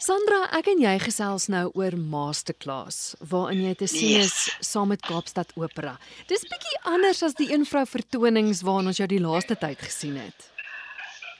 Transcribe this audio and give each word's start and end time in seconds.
Sandra, 0.00 0.46
ek 0.56 0.70
en 0.72 0.78
jy 0.80 0.94
gesels 1.02 1.44
nou 1.52 1.66
oor 1.76 1.92
Masterclass 1.92 3.18
waarin 3.28 3.66
jy 3.66 3.72
te 3.82 3.88
sien 3.90 4.22
is 4.22 4.30
yes. 4.32 4.70
saam 4.70 4.88
met 4.94 5.02
Kaapstad 5.04 5.52
Opera. 5.60 5.98
Dis 6.30 6.46
bietjie 6.48 6.78
anders 6.88 7.20
as 7.26 7.36
die 7.36 7.50
eenvrou 7.52 7.82
vertonings 7.84 8.62
waarna 8.64 8.94
ons 8.94 9.02
jou 9.02 9.08
die 9.10 9.20
laaste 9.20 9.58
tyd 9.60 9.84
gesien 9.84 10.16
het. 10.22 10.48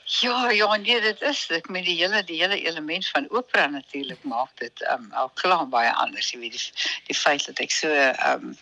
Ja, 0.05 0.49
ja, 0.49 0.75
nee, 0.75 1.01
dit 1.01 1.21
is 1.21 1.47
dit 1.47 1.69
met 1.69 1.85
die 1.85 1.95
hele 1.95 2.23
die 2.23 2.39
hele 2.41 2.61
element 2.61 3.07
van 3.07 3.29
opera 3.29 3.67
natuurlik 3.67 4.23
maak 4.23 4.49
dit 4.57 4.81
um 4.91 5.11
al 5.13 5.29
klaar 5.33 5.67
baie 5.67 5.91
anders, 5.93 6.31
jy 6.31 6.39
weet 6.39 6.57
die, 6.57 6.87
die 7.07 7.15
feit 7.15 7.45
dat 7.45 7.61
ek 7.63 7.71
so 7.71 7.91
um 8.27 8.57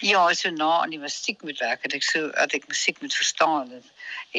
ja, 0.00 0.22
so 0.32 0.50
na 0.50 0.70
aan 0.82 0.94
die 0.94 1.00
musiek 1.02 1.42
moet 1.42 1.58
werk, 1.58 1.82
dat 1.82 1.98
ek 1.98 2.06
so 2.06 2.30
dat 2.30 2.54
ek 2.54 2.68
musiek 2.70 3.00
moet 3.02 3.14
verstaan 3.14 3.72
en, 3.72 3.82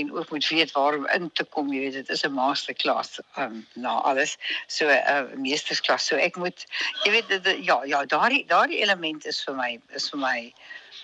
en 0.02 0.12
ook 0.16 0.31
moet 0.31 0.48
weet 0.48 0.71
waar 0.71 0.98
om 0.98 1.05
in 1.18 1.30
te 1.31 1.44
kom, 1.44 1.70
jy 1.73 1.84
weet 1.86 1.99
dit 1.99 2.09
is 2.16 2.23
'n 2.23 2.34
masterclass 2.34 3.20
um 3.36 3.68
na 3.75 4.00
alles. 4.02 4.38
So 4.68 4.88
'n 4.88 5.04
uh, 5.14 5.36
meestersklas. 5.36 6.07
So 6.07 6.16
ek 6.16 6.36
moet 6.36 6.66
jy 7.03 7.11
weet 7.11 7.27
dit, 7.27 7.53
ja, 7.66 7.84
ja, 7.84 8.05
daardie 8.05 8.45
daardie 8.48 8.81
element 8.81 9.25
is 9.25 9.44
vir 9.44 9.55
my 9.55 9.80
is 9.94 10.09
vir 10.09 10.20
my 10.20 10.53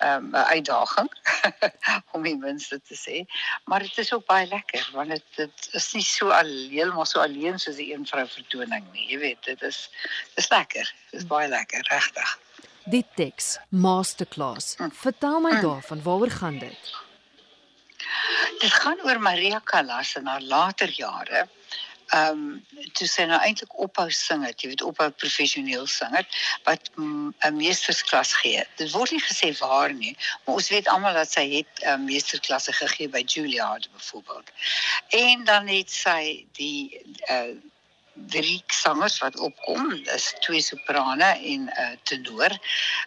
um, 0.00 0.30
'n 0.30 0.36
uitdaging 0.36 1.10
om 2.14 2.22
die 2.22 2.36
minste 2.36 2.80
te 2.82 2.96
sê, 2.96 3.24
maar 3.64 3.80
dit 3.80 3.98
is 3.98 4.12
ook 4.12 4.26
baie 4.26 4.46
lekker 4.46 4.88
want 4.92 5.08
dit 5.08 5.24
dit 5.36 5.68
is 5.72 5.92
nie 5.92 6.02
so 6.02 6.28
alleen 6.28 6.94
maar 6.94 7.06
so 7.06 7.20
alleen 7.20 7.58
soos 7.58 7.76
die 7.76 7.92
een 7.94 8.06
vrou 8.06 8.26
vertoning 8.28 8.84
nie. 8.92 9.06
Jy 9.12 9.18
weet, 9.18 9.44
dit 9.44 9.62
is 9.62 9.90
dis 10.34 10.48
lekker. 10.48 10.94
Dit 11.10 11.20
is 11.20 11.26
baie 11.26 11.48
lekker, 11.48 11.86
regtig. 11.90 12.38
Die 12.84 13.06
teks 13.16 13.58
masterclass. 13.68 14.76
Hm. 14.76 14.90
Vertel 14.92 15.40
my 15.40 15.56
hm. 15.56 15.60
daarvan, 15.60 16.02
waaroor 16.02 16.30
gaan 16.30 16.58
dit? 16.58 16.94
Dit 18.60 18.72
gaan 18.72 19.00
oor 19.04 19.20
Maria 19.20 19.60
Callas 19.64 20.14
in 20.14 20.26
haar 20.26 20.42
later 20.42 20.90
jare 20.90 21.48
ehm 22.08 22.30
um, 22.30 22.64
toe 22.92 23.06
sy 23.08 23.24
nou 23.28 23.40
eintlik 23.40 23.74
ophou 23.86 24.10
sing 24.10 24.44
het, 24.46 24.60
jy 24.62 24.68
weet 24.68 24.82
ophou 24.82 25.10
professioneel 25.10 25.86
sing 25.86 26.16
het 26.16 26.26
wat 26.64 26.90
'n 26.96 27.56
meestersklas 27.56 28.32
gee. 28.42 28.64
Dit 28.76 28.90
word 28.92 29.10
nie 29.10 29.22
gesê 29.22 29.52
waar 29.58 29.92
nie, 29.92 30.16
maar 30.44 30.54
ons 30.54 30.68
weet 30.68 30.88
almal 30.88 31.14
dat 31.14 31.30
sy 31.32 31.46
het 31.56 31.72
'n 31.82 31.88
um, 31.92 32.04
meesterklasse 32.04 32.72
gegee 32.72 33.08
by 33.08 33.22
Juilliard 33.26 33.88
byvoorbeeld. 33.92 34.50
En 35.08 35.44
dan 35.44 35.66
het 35.68 35.90
sy 35.90 36.46
die 36.52 37.00
uh 37.30 37.54
drie 38.14 38.62
sangers 38.66 39.18
wat 39.18 39.38
opkom, 39.38 39.88
dis 40.06 40.34
twee 40.40 40.62
soprane 40.62 41.30
en 41.34 41.66
'n 41.66 41.70
uh, 41.78 41.96
tenor. 42.02 42.52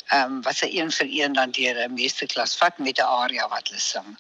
Ehm 0.07 0.31
um, 0.31 0.41
wat 0.41 0.55
sy 0.55 0.67
een 0.71 0.91
vir 0.91 1.07
een 1.09 1.33
dan 1.33 1.51
deur 1.51 1.75
'n 1.83 1.93
meesterklas 1.93 2.57
vat 2.57 2.77
met 2.77 2.99
'n 2.99 3.11
aria 3.23 3.47
wat 3.47 3.67
hulle 3.67 3.79
sing. 3.79 4.17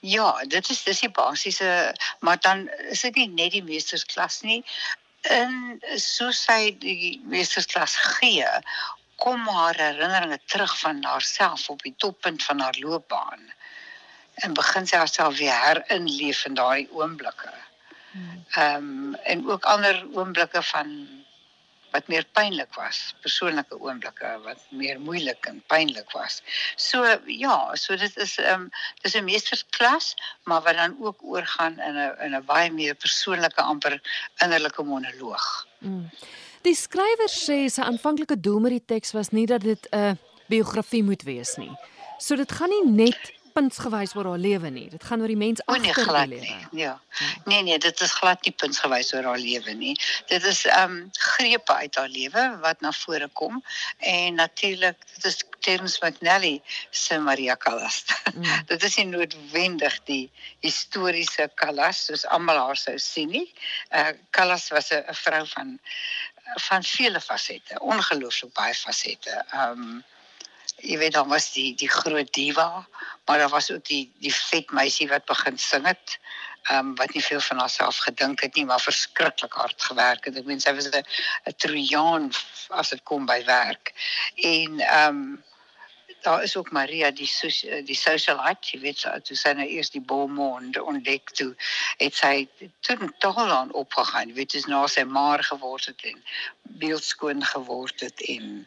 Ja, 0.00 0.44
dit 0.48 0.70
is 0.70 0.82
dis 0.82 1.00
die 1.00 1.10
basiese, 1.10 1.94
maar 2.20 2.40
dan 2.40 2.68
is 2.88 3.00
dit 3.00 3.14
nie 3.14 3.28
net 3.28 3.52
die 3.52 3.64
meestersklas 3.64 4.40
nie. 4.40 4.64
En 5.28 5.80
soos 6.00 6.40
sy 6.46 6.72
die 6.80 7.20
meestersklas 7.28 7.96
gee, 8.16 8.48
kom 9.20 9.44
haar 9.48 9.76
herinneringe 9.76 10.40
terug 10.48 10.78
van 10.80 11.04
haarself 11.04 11.68
op 11.68 11.82
die 11.84 11.94
toppunt 11.96 12.42
van 12.42 12.60
haar 12.60 12.76
loopbaan. 12.80 13.52
En 14.34 14.56
begin 14.56 14.86
sy 14.88 14.96
haarself 14.96 15.36
weer 15.36 15.58
herinleef 15.66 16.44
in 16.48 16.56
daardie 16.56 16.88
oomblikke. 16.96 17.52
Hmm. 18.10 18.44
Ehm 18.50 18.76
um, 18.76 19.14
en 19.14 19.48
ook 19.48 19.64
ander 19.64 20.06
oomblikke 20.14 20.62
van 20.62 21.19
wat 21.90 22.08
meer 22.08 22.26
pynlik 22.32 22.74
was, 22.78 23.14
persoonlike 23.24 23.78
oomblikke 23.80 24.32
wat 24.44 24.60
meer 24.68 25.00
moeilik 25.00 25.46
en 25.50 25.62
pynlik 25.66 26.10
was. 26.16 26.40
So 26.76 27.04
ja, 27.26 27.74
so 27.74 27.96
dit 27.96 28.16
is 28.16 28.36
ehm 28.38 28.66
um, 28.66 28.70
dis 29.02 29.14
'n 29.14 29.24
meestersklas, 29.24 30.14
maar 30.44 30.62
wat 30.62 30.76
dan 30.76 30.96
ook 31.00 31.22
oorgaan 31.22 31.78
in 31.78 31.94
'n 31.96 32.14
in 32.24 32.34
'n 32.36 32.44
baie 32.44 32.70
meer 32.70 32.94
persoonlike 32.94 33.62
amper 33.62 34.00
innerlike 34.42 34.82
monoloog. 34.82 35.66
Mm. 35.78 36.10
Die 36.62 36.74
skrywer 36.74 37.30
sê 37.32 37.68
sy 37.68 37.80
aanvanklike 37.80 38.40
doel 38.40 38.60
met 38.60 38.70
die 38.70 38.84
teks 38.86 39.12
was 39.12 39.30
nie 39.30 39.46
dat 39.46 39.60
dit 39.60 39.88
'n 39.90 40.18
biografie 40.48 41.02
moet 41.02 41.22
wees 41.22 41.56
nie. 41.56 41.72
So 42.18 42.36
dit 42.36 42.52
gaan 42.52 42.68
nie 42.68 43.06
net 43.06 43.32
puntsgewys 43.52 44.14
oor 44.16 44.30
haar 44.32 44.40
lewe 44.40 44.70
nie. 44.70 44.86
Dit 44.92 45.04
gaan 45.04 45.20
oor 45.22 45.30
die 45.32 45.38
mens 45.38 45.62
agter 45.64 45.82
nee, 45.82 45.92
die 45.94 46.34
lewe. 46.34 46.46
Ja. 46.46 46.66
ja. 46.84 46.94
Nee 47.44 47.62
nee, 47.62 47.78
dit 47.78 48.00
is 48.00 48.12
glad 48.18 48.44
nie 48.46 48.54
puntsgewys 48.62 49.12
oor 49.14 49.28
haar 49.30 49.40
lewe 49.40 49.74
nie. 49.78 49.94
Dit 50.32 50.46
is 50.48 50.64
ehm 50.66 50.96
um, 50.96 51.10
grepe 51.36 51.74
uit 51.82 51.96
haar 52.00 52.08
lewe 52.08 52.44
wat 52.64 52.80
na 52.80 52.92
vore 52.92 53.28
kom 53.40 53.62
en 53.98 54.34
natuurlik 54.34 54.96
dit 55.14 55.24
is 55.32 55.42
Terms 55.60 55.98
McNally 56.00 56.62
se 56.90 57.18
Maria 57.18 57.56
Callas. 57.56 58.04
Mm. 58.34 58.46
dit 58.72 58.82
is 58.82 58.96
nie 58.96 59.06
noodwendig 59.10 59.98
die 60.08 60.22
historiese 60.64 61.50
Callas 61.54 62.06
soos 62.08 62.24
almal 62.26 62.58
haar 62.64 62.80
sou 62.80 62.96
sien 62.98 63.30
nie. 63.34 63.48
Uh 63.92 64.12
Callas 64.30 64.70
was 64.70 64.92
'n 64.92 65.14
vrou 65.24 65.44
van 65.56 65.78
van 66.54 66.82
vele 66.82 67.20
fasette, 67.20 67.80
ongelooflik 67.80 68.54
baie 68.54 68.74
fasette. 68.74 69.44
Ehm 69.50 69.84
um, 69.84 70.00
jy 70.80 70.96
weet 70.98 71.12
dan 71.12 71.28
was 71.28 71.52
die 71.52 71.74
die 71.76 71.90
groot 71.90 72.32
diva, 72.32 72.86
maar 73.30 73.38
daar 73.38 73.48
was 73.48 73.70
ook 73.70 73.84
die 73.86 74.12
die 74.18 74.34
vet 74.34 74.70
meisie 74.74 75.08
wat 75.08 75.24
begin 75.24 75.58
sing 75.58 75.86
het. 75.86 76.18
Ehm 76.62 76.86
um, 76.86 76.94
wat 76.94 77.12
nie 77.14 77.22
veel 77.24 77.40
van 77.40 77.58
haarself 77.58 77.96
gedink 77.96 78.40
het 78.40 78.54
nie, 78.54 78.64
maar 78.64 78.80
verskriklik 78.80 79.52
hard 79.52 79.82
gewerk 79.82 80.24
het. 80.24 80.36
Ek 80.36 80.48
meen 80.48 80.60
sy 80.60 80.74
was 80.74 80.88
'n 80.90 81.04
'n 81.46 81.54
trojaan 81.56 82.26
as 82.68 82.90
dit 82.90 83.02
kom 83.02 83.26
by 83.26 83.44
werk. 83.44 83.94
En 84.34 84.80
ehm 84.80 85.14
um, 85.14 85.44
daar 86.22 86.42
is 86.42 86.56
ook 86.56 86.70
Maria 86.70 87.10
die 87.10 87.26
socia, 87.26 87.80
die 87.82 87.96
socialite, 87.96 88.72
jy 88.72 88.80
weet 88.80 89.02
sy 89.02 89.12
toe 89.26 89.36
sy 89.36 89.52
nou 89.58 89.66
eers 89.66 89.90
die 89.94 90.02
Beaumont 90.12 90.78
ontdek 90.80 91.32
toe 91.38 91.50
het 92.00 92.14
sy 92.14 92.48
totaal 92.86 93.52
aan 93.54 93.72
opgegaan, 93.72 94.28
jy 94.28 94.40
weet 94.40 94.56
dis 94.56 94.66
na 94.70 94.86
sy 94.88 95.04
maar 95.04 95.44
geword 95.44 95.90
het 95.90 96.04
en 96.12 96.18
beeldskoon 96.80 97.44
geword 97.44 98.00
het 98.00 98.22
en 98.28 98.64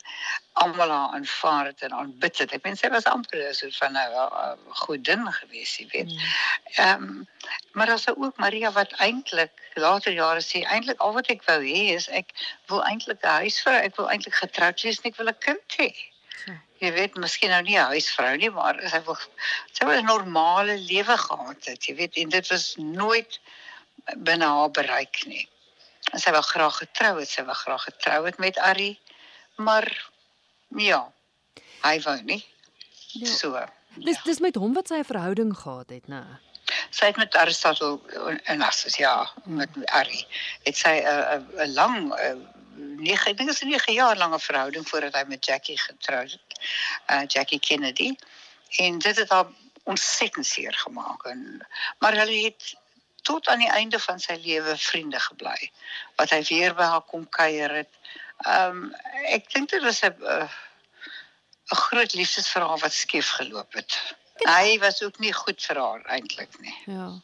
almal 0.61 0.91
haar 0.93 1.15
aanvaar 1.17 1.65
het 1.71 1.81
en 1.81 1.93
aanbid 1.97 2.37
het. 2.37 2.53
Ek 2.53 2.63
meen 2.65 2.77
sy 2.77 2.89
was 2.93 3.07
amper 3.09 3.41
so 3.57 3.69
van 3.79 3.97
'n 3.97 4.57
godin 4.85 5.25
gewees, 5.39 5.77
jy 5.77 5.87
weet. 5.91 6.11
Mm. 6.11 6.19
Ehm 6.75 7.03
um, 7.03 7.27
maar 7.73 7.87
daar's 7.87 8.07
ook 8.07 8.37
Maria 8.37 8.71
wat 8.71 8.91
eintlik 8.91 9.51
later 9.73 10.13
jare 10.13 10.41
sê 10.41 10.61
eintlik 10.63 10.99
al 10.99 11.13
wat 11.13 11.29
ek 11.29 11.43
wou 11.49 11.61
hê 11.61 11.83
is 11.95 12.07
ek 12.07 12.33
wil 12.67 12.83
eintlik 12.83 13.21
'n 13.23 13.39
huisvrou, 13.43 13.75
ek 13.75 13.95
wil 13.95 14.09
eintlik 14.09 14.35
getroud 14.35 14.81
wees 14.81 15.01
en 15.01 15.11
ek 15.11 15.17
wil 15.17 15.29
'n 15.29 15.37
kind 15.39 15.77
hê. 15.77 15.91
Jy 16.83 16.91
weet, 16.91 17.13
miskien 17.21 17.53
nou 17.53 17.61
nie 17.63 17.77
'n 17.79 17.91
huisvrou 17.95 18.35
nie, 18.37 18.49
maar 18.51 18.79
sy 18.91 18.99
wil 19.07 19.15
sy 19.71 19.85
wil 19.87 19.99
'n 20.01 20.05
normale 20.05 20.75
lewe 20.77 21.17
gehad 21.17 21.65
het, 21.65 21.85
jy 21.87 21.95
weet, 21.95 22.17
en 22.19 22.29
dit 22.29 22.47
was 22.51 22.75
nooit 22.75 23.39
binne 24.27 24.45
haar 24.45 24.71
bereik 24.71 25.23
nie. 25.25 25.47
En 26.11 26.19
sy 26.19 26.31
wou 26.35 26.41
graag 26.41 26.77
getrou 26.77 27.19
het, 27.19 27.29
sy 27.29 27.43
wou 27.47 27.55
graag 27.55 27.83
getrou 27.83 28.25
het 28.25 28.37
met 28.37 28.59
Ari, 28.59 28.99
maar 29.55 29.87
ja, 30.75 31.11
hy 31.83 32.01
wou 32.01 32.21
nie. 32.21 32.43
Ja. 33.13 33.27
So. 33.27 33.65
Dis 33.95 34.17
ja. 34.17 34.23
dis 34.23 34.39
met 34.39 34.55
hom 34.55 34.73
wat 34.73 34.87
sy 34.87 34.99
'n 34.99 35.05
verhouding 35.05 35.55
gehad 35.57 35.89
het, 35.89 36.07
né? 36.07 36.23
Sy 36.89 37.05
het 37.05 37.17
met 37.17 37.35
Aristotle 37.35 37.99
en 38.43 38.61
Assis, 38.61 38.95
ja, 38.95 39.29
met 39.45 39.69
Ari. 39.85 40.25
Het 40.63 40.77
sy 40.77 40.99
'n 40.99 41.47
'n 41.59 41.73
lang 41.73 42.11
9 42.11 42.62
ek 43.11 43.37
dink 43.37 43.49
dit 43.49 43.55
is 43.55 43.61
'n 43.61 43.67
9 43.67 43.93
jaar 43.93 44.17
lange 44.17 44.39
verhouding 44.39 44.87
voordat 44.87 45.13
hy 45.13 45.23
met 45.27 45.45
Jackie 45.45 45.79
getroud 45.79 46.31
het. 46.31 46.59
Uh 47.07 47.23
Jackie 47.27 47.59
Kennedy. 47.59 48.15
En 48.77 48.97
dit 48.99 49.15
het 49.15 49.29
haar 49.29 49.45
ontsettend 49.83 50.45
seer 50.45 50.73
gemaak 50.73 51.23
en 51.23 51.67
maar 51.99 52.15
hulle 52.15 52.43
het 52.43 52.75
tot 53.21 53.47
aan 53.47 53.59
die 53.59 53.71
einde 53.71 53.99
van 53.99 54.19
sy 54.19 54.39
lewe 54.43 54.77
vriende 54.77 55.19
gebly. 55.19 55.71
Wat 56.15 56.29
hy 56.29 56.43
weer 56.43 56.75
by 56.75 56.83
haar 56.83 57.05
kom 57.07 57.29
kuier 57.29 57.71
het. 57.83 57.91
Um 58.47 58.93
ek 59.31 59.51
dink 59.53 59.69
dit 59.69 59.83
was 59.83 60.03
'n 60.03 60.15
'n 61.71 61.75
groot 61.75 62.13
liefdesverhaal 62.13 62.79
wat 62.79 62.93
skief 62.93 63.29
geloop 63.29 63.73
het. 63.73 64.15
Hy 64.43 64.79
was 64.79 65.03
ook 65.03 65.19
nie 65.19 65.33
goed 65.33 65.61
vir 65.63 65.79
haar 65.79 66.01
eintlik 66.05 66.59
nie. 66.59 66.75
Ja. 66.85 67.19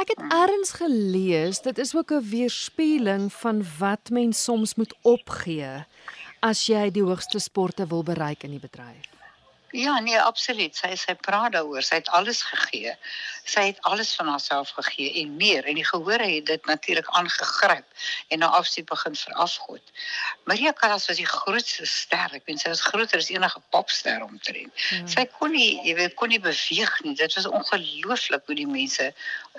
Ek 0.00 0.12
het 0.12 0.22
eers 0.32 0.72
gelees 0.80 1.60
dit 1.64 1.78
is 1.78 1.94
ook 1.96 2.12
'n 2.12 2.28
weerspieëling 2.30 3.32
van 3.32 3.64
wat 3.78 4.10
mens 4.10 4.42
soms 4.42 4.74
moet 4.74 4.94
opgee 5.02 5.84
as 6.40 6.66
jy 6.66 6.90
die 6.90 7.02
hoogste 7.02 7.38
sporte 7.38 7.86
wil 7.86 8.02
bereik 8.02 8.42
in 8.42 8.50
die 8.50 8.60
bedryf. 8.60 9.06
Ja, 9.70 9.98
nee, 9.98 10.20
absoluut. 10.20 10.74
Sy 10.76 10.96
sy 10.98 11.14
praat 11.14 11.52
daaroor. 11.54 11.82
Sy 11.86 12.00
het 12.00 12.08
alles 12.16 12.42
gegee. 12.42 12.94
Sy 13.46 13.68
het 13.68 13.78
alles 13.86 14.10
van 14.18 14.28
haarself 14.32 14.72
gegee 14.74 15.12
en 15.22 15.36
meer 15.38 15.66
en 15.70 15.78
die 15.78 15.86
gehoor 15.86 16.22
het 16.22 16.46
dit 16.46 16.66
natuurlik 16.66 17.06
aangegryp 17.18 17.86
en 18.28 18.42
na 18.42 18.48
afsie 18.58 18.84
begin 18.84 19.14
verafgod. 19.16 19.92
Maria 20.44 20.72
Callas 20.72 21.06
was 21.06 21.20
die 21.22 21.28
grootste 21.28 21.86
ster. 21.86 22.34
Ek 22.34 22.46
weet 22.50 22.62
sy 22.64 22.72
was 22.72 22.82
groter 22.82 23.22
as 23.22 23.30
enige 23.30 23.62
popster 23.70 24.22
omtrent. 24.26 24.74
Hmm. 24.88 25.06
Sy 25.14 25.26
kon 25.38 25.54
nie, 25.54 25.78
jy 25.86 25.94
weet, 26.02 26.18
kon 26.18 26.34
nie 26.34 26.42
beweeg 26.42 26.98
nie. 27.06 27.14
Dit 27.18 27.38
was 27.38 27.46
ongelooflik 27.46 28.50
hoe 28.50 28.58
die 28.58 28.68
mense 28.70 29.12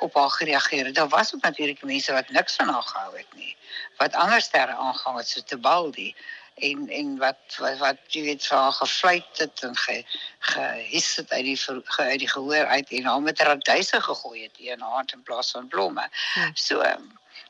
op 0.03 0.19
haar 0.19 0.35
gereageer 0.41 0.91
het. 0.91 0.99
Daar 0.99 1.11
was 1.11 1.33
ook 1.35 1.47
natuurlik 1.47 1.83
mense 1.87 2.13
wat 2.13 2.29
niks 2.35 2.59
van 2.59 2.69
haar 2.69 2.87
gehou 2.91 3.15
het 3.17 3.39
nie. 3.39 3.55
Wat 3.97 4.15
ander 4.19 4.41
sterre 4.41 4.75
aangehang 4.75 5.17
het 5.17 5.27
so 5.27 5.41
te 5.45 5.57
Baldi 5.57 6.11
en 6.55 6.89
en 6.89 7.17
wat 7.17 7.57
wat, 7.59 7.77
wat 7.77 7.97
jy 8.07 8.23
weet 8.23 8.45
vir 8.45 8.57
haar 8.57 8.75
gefluit 8.79 9.41
het 9.43 9.63
en 9.63 9.75
ge 9.75 10.03
gehies 10.51 11.15
het 11.15 11.31
uit 11.31 11.45
die 11.45 11.57
ge, 11.57 11.81
uit 11.97 12.19
die 12.19 12.29
gehoor 12.29 12.65
uit 12.65 12.91
en 12.91 13.09
haar 13.09 13.21
met 13.21 13.41
raduise 13.41 14.01
gegooi 14.01 14.43
het 14.43 14.57
in 14.57 14.81
haar 14.81 15.05
in 15.13 15.23
plaas 15.23 15.51
van 15.51 15.67
blomme. 15.67 16.07
Hmm. 16.33 16.55
So 16.55 16.83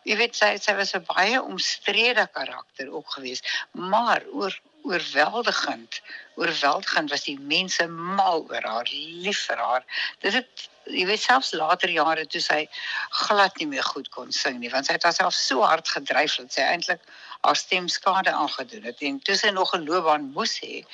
jy 0.03 0.17
weet 0.17 0.35
sy 0.35 0.55
sy 0.57 0.75
was 0.75 0.95
'n 0.95 1.05
baie 1.05 1.41
omstrede 1.41 2.27
karakter 2.33 2.91
ook 2.91 3.09
geweest, 3.17 3.47
maar 3.71 4.23
oor 4.31 4.59
oorweldigend. 4.83 6.01
Oorweldigend 6.35 7.09
was 7.09 7.23
die 7.23 7.39
mense 7.39 7.87
mal 7.87 8.45
oor 8.49 8.63
haar, 8.65 8.87
lief 8.91 9.45
vir 9.45 9.57
haar. 9.57 9.83
Dit 10.19 10.33
het 10.33 10.69
jy 10.89 11.05
weet 11.05 11.21
selfs 11.21 11.51
later 11.53 11.89
jare 11.93 12.25
toe 12.27 12.41
sy 12.41 12.63
glad 13.09 13.57
nie 13.61 13.67
meer 13.67 13.85
goed 13.85 14.09
kon 14.09 14.31
sing 14.31 14.59
nie, 14.59 14.71
want 14.73 14.85
sy 14.85 14.93
het 14.97 15.05
haarself 15.05 15.33
so 15.37 15.61
hard 15.61 15.87
gedryf 15.87 16.39
dat 16.41 16.53
sy 16.57 16.65
eintlik 16.65 17.03
haar 17.41 17.55
stem 17.55 17.87
skade 17.87 18.31
aangedoen 18.31 18.83
het 18.89 19.01
en 19.01 19.19
toe 19.19 19.35
sy 19.35 19.49
nog 19.49 19.73
'n 19.75 19.85
loopbaan 19.89 20.31
moes 20.35 20.59
hê 20.63 20.85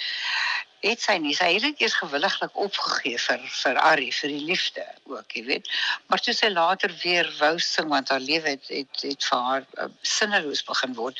het 0.85 1.01
sy 1.01 1.17
nie 1.17 1.35
sy 1.35 1.47
het 1.53 1.81
eers 1.81 1.97
gewilliglik 1.99 2.55
opgegee 2.65 3.17
vir 3.17 3.41
vir 3.61 3.79
Arrie 3.91 4.13
vir 4.13 4.29
die 4.29 4.45
liefde 4.51 4.85
ook 5.05 5.31
jy 5.31 5.43
weet. 5.45 5.69
Maar 6.07 6.19
toe 6.19 6.33
sy 6.33 6.49
later 6.53 6.93
weer 7.03 7.31
wou 7.39 7.57
sing 7.59 7.89
want 7.89 8.09
haar 8.09 8.19
lewe 8.19 8.49
het 8.49 8.67
het, 8.67 9.01
het 9.01 9.23
vir 9.29 9.39
haar 9.49 9.65
uh, 9.77 9.89
sinneloos 10.01 10.63
begin 10.63 10.93
word 10.93 11.17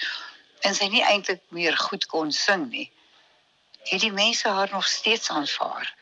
en 0.61 0.75
sy 0.75 0.87
nie 0.93 1.03
eintlik 1.03 1.41
meer 1.49 1.77
goed 1.77 2.05
kon 2.05 2.31
sing 2.31 2.69
nie 2.69 2.89
het 3.89 4.01
die 4.01 4.11
mense 4.11 4.49
haar 4.49 4.69
nog 4.71 4.87
steeds 4.87 5.29
aanvaar 5.29 5.95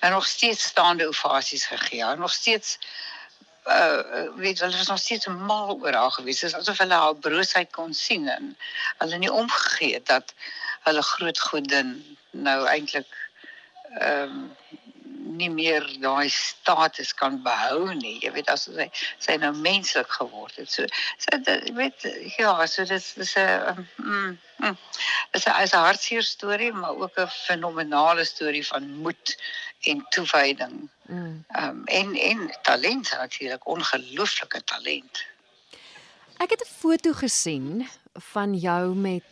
en 0.00 0.10
nog 0.10 0.26
steeds 0.26 0.62
staande 0.62 1.08
ovasies 1.08 1.66
gegee 1.66 2.04
haar 2.04 2.18
nog 2.18 2.32
steeds 2.32 2.78
uh 3.68 4.36
weet 4.36 4.60
hulle 4.60 4.76
was 4.76 4.86
nog 4.88 4.98
steeds 4.98 5.26
mal 5.26 5.78
oor 5.80 5.92
haar 5.92 6.10
gewees. 6.10 6.42
Is 6.42 6.54
asof 6.54 6.78
hulle 6.78 6.94
haar 6.94 7.16
broosheid 7.16 7.70
kon 7.72 7.94
sien 7.94 8.28
en 8.28 8.56
hulle 8.98 9.18
nie 9.18 9.32
omgegee 9.32 9.94
het 9.94 10.06
dat 10.06 10.34
hulle 10.88 11.02
groot 11.02 11.40
godin 11.40 12.16
nou 12.30 12.66
eintlik 12.66 13.12
ehm 13.98 14.22
um, 14.22 14.56
nie 15.38 15.50
meer 15.50 15.86
daai 16.02 16.28
status 16.32 17.12
kan 17.16 17.38
behou 17.44 17.94
nie. 17.94 18.16
Jy 18.22 18.32
weet 18.34 18.50
as 18.52 18.66
sy 18.66 18.88
sy 19.22 19.36
nou 19.42 19.52
menslik 19.56 20.10
geword 20.18 20.58
het. 20.60 20.70
So 20.70 20.86
so 21.22 21.38
jy 21.46 21.74
weet 21.78 22.06
ja, 22.36 22.54
so 22.66 22.84
dis 22.88 23.14
dis 23.18 23.36
'n 23.38 23.86
mm, 24.02 24.38
mm, 24.58 24.76
dis 25.32 25.46
'n 25.46 25.62
is 25.62 25.74
'n 25.74 25.86
hartseer 25.86 26.22
storie, 26.22 26.72
maar 26.72 26.96
ook 26.96 27.18
'n 27.18 27.30
fenominale 27.46 28.24
storie 28.24 28.66
van 28.66 28.90
moed 29.06 29.36
en 29.86 30.06
toewyding. 30.10 30.88
Mm. 31.08 31.44
Ehm 31.48 31.68
um, 31.68 31.82
en 31.86 32.14
en 32.14 32.56
talent 32.62 33.10
natuurlik, 33.10 33.66
ongelooflike 33.66 34.64
talent. 34.64 35.24
Ek 36.38 36.50
het 36.50 36.62
'n 36.62 36.74
foto 36.78 37.12
gesien 37.12 37.88
van 38.12 38.54
jou 38.54 38.94
met 38.94 39.24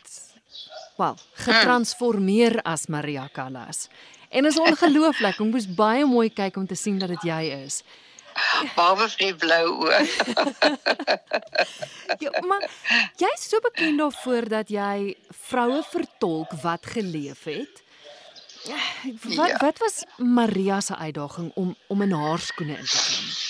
wel, 0.96 1.16
getransformeer 1.32 2.62
as 2.62 2.86
Maria 2.86 3.28
Callas. 3.32 3.88
En 4.36 4.44
is 4.44 4.58
ongelooflik, 4.60 5.38
ek 5.38 5.48
moes 5.48 5.68
baie 5.78 6.04
mooi 6.08 6.28
kyk 6.28 6.58
om 6.60 6.66
te 6.68 6.76
sien 6.76 6.98
dat 7.00 7.08
dit 7.14 7.24
jy 7.30 7.40
is. 7.64 7.80
Baie 8.76 8.96
vir 9.00 9.14
die 9.22 9.30
blou 9.40 9.64
oë. 9.86 10.00
ja, 12.24 12.32
maar 12.44 12.66
jy 13.16 13.30
is 13.32 13.48
so 13.48 13.62
bekend 13.64 14.02
daarvoor 14.02 14.48
dat 14.52 14.72
jy 14.72 15.16
vroue 15.48 15.80
vertolk 15.88 16.52
wat 16.60 16.92
geleef 16.92 17.48
het. 17.48 17.82
Wat 19.36 19.54
ja. 19.54 19.58
wat 19.62 19.78
was 19.78 20.02
Maria 20.18 20.80
se 20.80 20.96
uitdaging 20.96 21.52
om 21.54 21.76
om 21.86 22.02
in 22.02 22.12
haar 22.12 22.42
skoene 22.42 22.76
in 22.76 22.84
te 22.84 22.98
klim? 22.98 23.45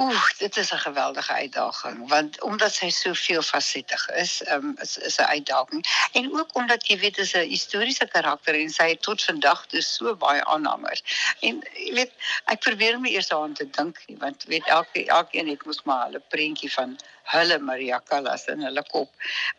Oeh, 0.00 0.28
dit 0.38 0.56
is 0.56 0.72
'n 0.72 0.78
geweldige 0.78 1.32
uitdaging 1.32 2.08
want 2.08 2.42
omdat 2.42 2.72
sy 2.74 2.88
soveel 2.90 3.42
fasettig 3.42 4.08
is, 4.08 4.32
um, 4.48 4.72
is 4.84 4.96
is 4.98 5.16
'n 5.18 5.22
uitdaging. 5.36 5.82
En 6.12 6.38
ook 6.38 6.54
omdat 6.54 6.86
jy 6.86 6.98
weet 6.98 7.14
dis 7.14 7.34
'n 7.34 7.48
historiese 7.48 8.06
karakter 8.06 8.54
en 8.54 8.70
sy 8.70 8.96
tot 8.96 9.22
vandag 9.22 9.66
dus 9.66 9.94
so 9.94 10.16
baie 10.16 10.44
aanhangers. 10.44 11.02
En 11.40 11.60
jy 11.74 11.92
weet, 11.94 12.12
ek 12.44 12.60
probeer 12.60 13.00
my 13.00 13.08
eers 13.08 13.32
aan 13.32 13.52
te 13.52 13.70
dink 13.70 14.02
nie 14.06 14.16
want 14.16 14.44
weet 14.44 14.66
elke 14.66 15.06
elkeen 15.06 15.48
het 15.48 15.64
mos 15.64 15.82
maar 15.82 16.10
'n 16.10 16.24
prentjie 16.28 16.72
van 16.72 16.98
hulle 17.22 17.58
Maria 17.58 18.00
Callas 18.04 18.44
in 18.44 18.60
hulle 18.60 18.84
kop. 18.90 19.10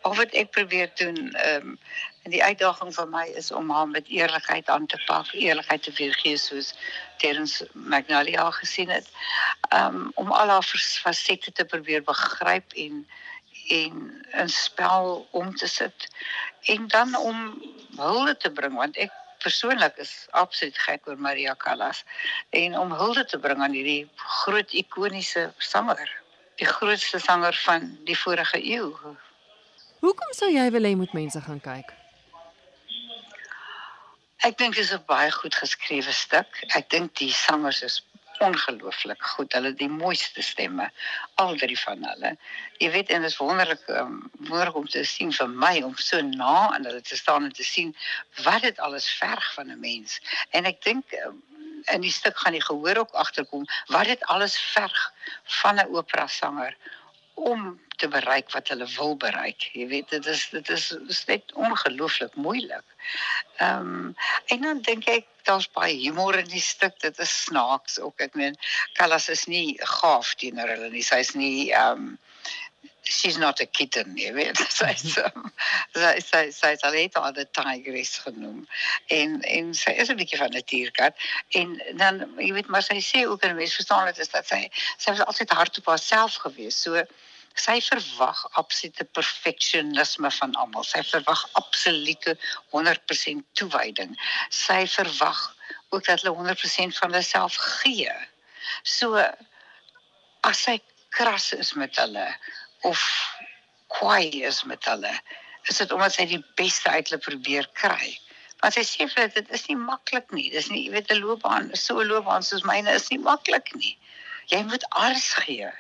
Of 0.02 0.18
wat 0.18 0.32
ek 0.32 0.52
probeer 0.52 0.90
doen, 0.96 1.32
ehm 1.34 1.68
um, 1.68 1.80
En 2.24 2.32
die 2.32 2.44
uitdaging 2.44 2.94
vir 2.94 3.08
my 3.10 3.24
is 3.40 3.52
om 3.52 3.72
haar 3.74 3.88
met 3.88 4.08
eerlikheid 4.08 4.70
aan 4.70 4.86
te 4.86 5.00
pak, 5.06 5.32
eerlikheid 5.34 5.84
te 5.84 5.92
weergee 5.98 6.38
soos 6.38 6.74
Terence 7.18 7.68
Magnolia 7.74 8.52
gesien 8.52 8.90
het. 8.90 9.10
Um 9.74 10.12
om 10.16 10.32
al 10.32 10.54
haar 10.54 10.68
fasette 11.04 11.52
te 11.52 11.66
probeer 11.66 12.04
begryp 12.04 12.74
en 12.74 13.08
en 13.72 14.24
'n 14.32 14.50
spel 14.50 15.28
om 15.32 15.56
te 15.56 15.68
sit 15.68 16.08
en 16.62 16.88
dan 16.88 17.16
om 17.16 17.62
hulde 17.96 18.38
te 18.38 18.52
bring 18.52 18.76
want 18.76 18.98
ek 18.98 19.12
persoonlik 19.42 19.98
is 19.98 20.28
absoluut 20.30 20.78
gek 20.78 21.08
oor 21.08 21.18
Maria 21.18 21.56
Callas 21.58 22.04
en 22.50 22.78
om 22.78 22.92
hulde 22.92 23.26
te 23.26 23.40
bring 23.40 23.62
aan 23.62 23.72
hierdie 23.78 24.10
groot 24.16 24.74
ikoniese 24.74 25.54
sanger, 25.58 26.12
die 26.56 26.68
grootste 26.68 27.20
sanger 27.20 27.58
van 27.66 27.98
die 28.06 28.18
vorige 28.18 28.62
eeu. 28.62 28.94
Hoekom 30.00 30.34
sou 30.38 30.52
jy 30.52 30.70
wil 30.72 30.86
hê 30.90 30.96
moet 30.96 31.14
mense 31.14 31.42
gaan 31.42 31.62
kyk? 31.62 31.94
Ek 34.42 34.58
dink 34.58 34.74
dit 34.76 34.84
is 34.84 34.94
'n 34.94 35.04
baie 35.06 35.32
goed 35.32 35.56
geskrewe 35.56 36.12
stuk. 36.12 36.64
Ek 36.78 36.90
dink 36.90 37.16
die 37.16 37.34
sangers 37.34 37.82
is 37.82 38.02
ongelooflik 38.42 39.22
goed. 39.22 39.54
Hulle 39.54 39.68
het 39.68 39.78
die 39.78 39.90
mooiste 39.90 40.42
stemme, 40.42 40.88
al 41.36 41.56
drie 41.62 41.78
van 41.80 42.04
hulle. 42.04 42.32
Jy 42.82 42.90
weet 42.96 43.10
en 43.10 43.22
dit 43.22 43.30
is 43.30 43.38
wonderlik 43.38 43.84
um, 43.88 44.32
wonderlik 44.50 44.80
om 44.82 44.88
te 44.88 45.04
sien 45.06 45.34
vir 45.34 45.52
my 45.66 45.82
om 45.86 45.94
so 45.98 46.22
na 46.22 46.56
aan 46.74 46.86
hulle 46.90 47.02
te 47.02 47.18
staan 47.18 47.44
en 47.44 47.54
te 47.54 47.64
sien 47.64 47.94
wat 48.44 48.66
dit 48.66 48.80
alles 48.80 49.10
verg 49.20 49.54
van 49.54 49.70
'n 49.70 49.80
mens. 49.80 50.18
En 50.50 50.66
ek 50.66 50.82
dink 50.84 51.14
um, 51.26 51.44
in 51.94 52.02
die 52.02 52.12
stuk 52.14 52.38
gaan 52.38 52.58
jy 52.58 52.64
gehoor 52.66 52.98
ook 52.98 53.14
agterkom 53.26 53.66
wat 53.94 54.10
dit 54.10 54.26
alles 54.26 54.58
verg 54.74 55.14
van 55.62 55.76
'n 55.76 55.94
opera 55.94 56.28
sanger 56.28 56.78
om 57.34 57.80
te 58.02 58.08
bereik 58.08 58.52
wat 58.52 58.68
hulle 58.68 58.88
wil 58.96 59.16
bereik. 59.18 59.70
Jy 59.74 59.88
weet 59.88 60.10
dit 60.10 60.26
is 60.26 60.48
dit 60.50 60.70
is, 60.70 60.92
is 61.08 61.26
net 61.26 61.54
ongelooflik 61.54 62.36
moeilik. 62.36 62.88
Ehm 63.58 63.92
um, 63.94 64.16
en 64.54 64.62
dan 64.62 64.82
dink 64.88 65.08
ek 65.08 65.28
daar's 65.48 65.70
baie 65.72 65.96
humor 65.98 66.38
in 66.38 66.50
die 66.50 66.64
stuk. 66.64 67.00
Dit 67.00 67.20
is 67.20 67.34
snaaks 67.44 68.00
ook. 68.00 68.20
Ek 68.22 68.36
meen 68.36 68.58
Callas 68.98 69.30
is 69.30 69.46
nie 69.46 69.78
gaaf 70.00 70.34
teenoor 70.42 70.70
hulle 70.76 70.90
nie. 70.90 71.06
Sy's 71.06 71.36
nie 71.38 71.72
ehm 71.72 72.12
um, 72.12 72.20
she's 73.12 73.38
not 73.38 73.60
a 73.60 73.66
kitten, 73.66 74.16
jy 74.18 74.32
weet. 74.34 74.58
Sy's 74.80 75.18
um, 75.22 75.50
sy 75.96 76.14
sy 76.24 76.44
sy 76.56 76.72
sy 76.80 76.92
het 76.96 77.18
al 77.20 77.34
die 77.36 77.48
tigress 77.58 78.18
genoem. 78.26 78.64
En 79.12 79.42
en 79.58 79.74
sy 79.78 79.96
is 80.04 80.12
'n 80.12 80.20
bietjie 80.20 80.40
van 80.40 80.56
'n 80.56 80.64
tierkat 80.72 81.28
en 81.60 81.76
dan 82.00 82.24
jy 82.38 82.54
weet 82.58 82.72
maar 82.72 82.86
sy 82.86 83.00
sê 83.04 83.26
ook 83.28 83.44
en 83.44 83.58
mense 83.60 83.76
verstaan 83.82 84.08
dit 84.12 84.24
is 84.24 84.32
dat 84.36 84.48
sy 84.48 84.62
sy 84.98 85.12
was 85.12 85.26
altyd 85.26 85.58
hard 85.60 85.82
op 85.84 85.92
haarself 85.94 86.40
gewees. 86.46 86.82
So 86.82 87.04
sy 87.60 87.78
verwag 87.84 88.46
absolute 88.62 89.06
perfeksionisme 89.18 90.32
van 90.40 90.56
almal. 90.56 90.88
Sy 90.88 91.04
verwag 91.04 91.44
absolute 91.60 92.38
100% 92.72 93.44
toewyding. 93.60 94.16
Sy 94.50 94.86
verwag 94.88 95.42
ook 95.92 96.06
dat 96.06 96.22
hulle 96.22 96.36
100% 96.38 96.96
van 97.02 97.12
hulle 97.12 97.24
self 97.24 97.60
gee. 97.82 98.14
So 98.84 99.20
as 100.48 100.64
sy 100.64 100.80
kras 101.12 101.52
is 101.54 101.74
met 101.76 101.98
hulle 102.00 102.26
of 102.88 103.02
kwaai 103.88 104.44
is 104.48 104.64
met 104.64 104.86
hulle, 104.86 105.14
is 105.70 105.78
dit 105.78 105.92
omdat 105.92 106.14
sy 106.16 106.26
die 106.26 106.44
beste 106.60 106.90
uit 106.90 107.10
hulle 107.10 107.22
probeer 107.22 107.68
kry. 107.78 108.18
Want 108.62 108.78
sy 108.78 108.84
sê 108.86 109.08
vir 109.10 109.32
dit 109.34 109.50
is 109.58 109.66
nie 109.70 109.78
maklik 109.78 110.32
nie. 110.38 110.50
Dis 110.54 110.70
nie, 110.70 110.86
jy 110.86 110.92
weet, 110.96 111.12
'n 111.12 111.22
loopbaan, 111.22 111.72
so 111.76 112.00
'n 112.00 112.08
loopbaan 112.08 112.44
soos 112.44 112.64
myne 112.64 112.94
is 112.94 113.10
nie 113.10 113.20
maklik 113.20 113.74
nie. 113.76 113.98
Jy 114.52 114.64
moet 114.64 114.86
alles 114.90 115.34
gee. 115.34 115.72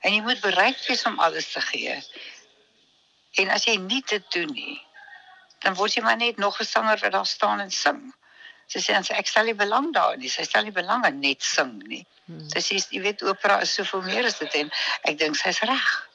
En 0.00 0.14
jy 0.14 0.20
moet 0.20 0.40
bereid 0.40 0.86
wees 0.86 1.04
om 1.04 1.18
alles 1.20 1.52
te 1.52 1.60
gee. 1.60 1.96
En 3.40 3.50
as 3.50 3.64
jy 3.64 3.76
nie 3.76 4.02
dit 4.06 4.24
doen 4.32 4.52
nie, 4.52 4.80
dan 5.60 5.74
word 5.74 5.94
jy 5.94 6.02
maar 6.02 6.16
net 6.16 6.36
nog 6.36 6.60
'n 6.60 6.64
sanger 6.64 6.98
wat 6.98 7.12
daar 7.12 7.26
staan 7.26 7.60
en 7.60 7.70
sing. 7.70 8.14
Sy 8.66 8.78
sê 8.78 9.00
sê 9.02 9.16
ek 9.18 9.26
stel 9.26 9.44
nie 9.44 9.54
belang 9.54 9.92
daarin 9.94 10.20
nie. 10.20 10.28
Sy 10.28 10.42
stel 10.42 10.62
nie 10.62 10.72
belang 10.72 11.06
in 11.06 11.20
net 11.20 11.42
sing 11.42 11.82
nie. 11.86 12.06
Hmm. 12.26 12.48
Sy 12.50 12.60
sê 12.60 12.78
jy 12.94 13.00
weet 13.02 13.22
opera 13.22 13.60
is 13.60 13.74
soveel 13.74 14.02
meer 14.02 14.24
as 14.24 14.38
dit 14.38 14.54
en 14.54 14.70
ek 15.02 15.18
dink 15.18 15.36
sy's 15.36 15.60
reg. 15.60 16.09